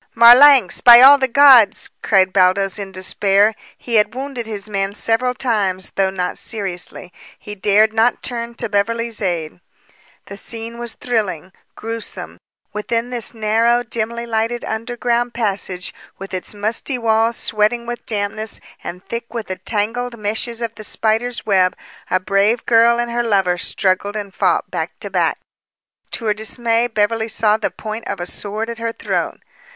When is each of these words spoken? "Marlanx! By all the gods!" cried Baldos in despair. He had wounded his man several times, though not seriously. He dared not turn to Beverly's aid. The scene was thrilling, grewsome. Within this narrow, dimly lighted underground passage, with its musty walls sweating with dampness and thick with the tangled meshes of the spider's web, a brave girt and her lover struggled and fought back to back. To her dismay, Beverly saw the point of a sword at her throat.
"Marlanx! 0.15 0.81
By 0.81 0.99
all 1.01 1.19
the 1.19 1.27
gods!" 1.27 1.91
cried 2.01 2.33
Baldos 2.33 2.79
in 2.79 2.91
despair. 2.91 3.53
He 3.77 3.97
had 3.97 4.15
wounded 4.15 4.47
his 4.47 4.67
man 4.67 4.95
several 4.95 5.35
times, 5.35 5.91
though 5.93 6.09
not 6.09 6.39
seriously. 6.39 7.13
He 7.37 7.53
dared 7.53 7.93
not 7.93 8.23
turn 8.23 8.55
to 8.55 8.67
Beverly's 8.67 9.21
aid. 9.21 9.59
The 10.25 10.37
scene 10.37 10.79
was 10.79 10.93
thrilling, 10.93 11.51
grewsome. 11.75 12.39
Within 12.73 13.11
this 13.11 13.35
narrow, 13.35 13.83
dimly 13.83 14.25
lighted 14.25 14.65
underground 14.65 15.35
passage, 15.35 15.93
with 16.17 16.33
its 16.33 16.55
musty 16.55 16.97
walls 16.97 17.37
sweating 17.37 17.85
with 17.85 18.03
dampness 18.07 18.59
and 18.83 19.07
thick 19.07 19.31
with 19.31 19.49
the 19.49 19.55
tangled 19.57 20.17
meshes 20.17 20.63
of 20.63 20.73
the 20.73 20.83
spider's 20.83 21.45
web, 21.45 21.75
a 22.09 22.19
brave 22.19 22.65
girt 22.65 22.99
and 22.99 23.11
her 23.11 23.21
lover 23.21 23.55
struggled 23.59 24.15
and 24.15 24.33
fought 24.33 24.71
back 24.71 24.99
to 25.01 25.11
back. 25.11 25.37
To 26.13 26.25
her 26.25 26.33
dismay, 26.33 26.87
Beverly 26.87 27.27
saw 27.27 27.57
the 27.57 27.69
point 27.69 28.07
of 28.07 28.19
a 28.19 28.25
sword 28.25 28.67
at 28.67 28.79
her 28.79 28.91
throat. 28.93 29.37